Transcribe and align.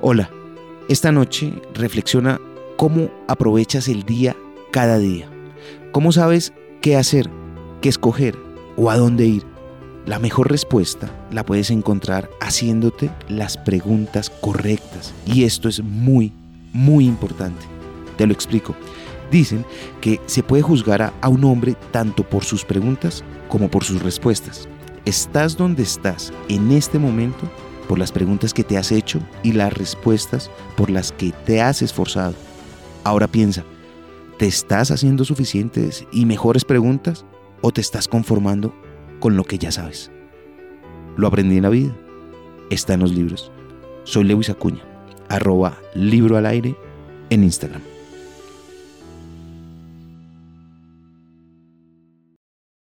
Hola, 0.00 0.30
esta 0.88 1.10
noche 1.10 1.52
reflexiona 1.74 2.40
cómo 2.76 3.10
aprovechas 3.26 3.88
el 3.88 4.04
día 4.04 4.36
cada 4.70 4.96
día. 4.96 5.28
¿Cómo 5.90 6.12
sabes 6.12 6.52
qué 6.80 6.94
hacer, 6.94 7.28
qué 7.80 7.88
escoger 7.88 8.38
o 8.76 8.90
a 8.90 8.96
dónde 8.96 9.26
ir? 9.26 9.42
La 10.06 10.20
mejor 10.20 10.52
respuesta 10.52 11.10
la 11.32 11.44
puedes 11.44 11.72
encontrar 11.72 12.30
haciéndote 12.40 13.10
las 13.28 13.56
preguntas 13.56 14.30
correctas. 14.30 15.12
Y 15.26 15.42
esto 15.42 15.68
es 15.68 15.82
muy, 15.82 16.32
muy 16.72 17.04
importante. 17.04 17.66
Te 18.16 18.24
lo 18.24 18.32
explico. 18.32 18.76
Dicen 19.32 19.64
que 20.00 20.20
se 20.26 20.44
puede 20.44 20.62
juzgar 20.62 21.02
a, 21.02 21.12
a 21.20 21.28
un 21.28 21.42
hombre 21.42 21.74
tanto 21.90 22.22
por 22.22 22.44
sus 22.44 22.64
preguntas 22.64 23.24
como 23.48 23.68
por 23.68 23.82
sus 23.82 24.00
respuestas. 24.00 24.68
Estás 25.04 25.56
donde 25.56 25.82
estás 25.82 26.32
en 26.48 26.70
este 26.70 27.00
momento 27.00 27.50
por 27.88 27.98
las 27.98 28.12
preguntas 28.12 28.54
que 28.54 28.62
te 28.62 28.76
has 28.76 28.92
hecho 28.92 29.20
y 29.42 29.52
las 29.52 29.72
respuestas 29.72 30.50
por 30.76 30.90
las 30.90 31.10
que 31.10 31.32
te 31.46 31.60
has 31.60 31.82
esforzado. 31.82 32.34
Ahora 33.02 33.26
piensa, 33.26 33.64
¿te 34.38 34.46
estás 34.46 34.90
haciendo 34.90 35.24
suficientes 35.24 36.06
y 36.12 36.26
mejores 36.26 36.64
preguntas 36.64 37.24
o 37.62 37.72
te 37.72 37.80
estás 37.80 38.06
conformando 38.06 38.74
con 39.18 39.36
lo 39.36 39.44
que 39.44 39.58
ya 39.58 39.72
sabes? 39.72 40.12
Lo 41.16 41.26
aprendí 41.26 41.56
en 41.56 41.64
la 41.64 41.70
vida. 41.70 41.96
Está 42.70 42.94
en 42.94 43.00
los 43.00 43.12
libros. 43.12 43.50
Soy 44.04 44.24
Lewis 44.24 44.50
Acuña, 44.50 44.82
arroba 45.28 45.78
libro 45.94 46.36
al 46.36 46.46
aire 46.46 46.76
en 47.30 47.42
Instagram. 47.42 47.82